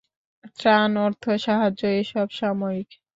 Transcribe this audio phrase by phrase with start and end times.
[0.57, 2.89] ত্রাণ, অর্থ সাহায্য এসব সাময়িক।